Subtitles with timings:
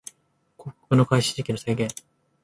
[0.57, 1.87] 広告の開始時期の制限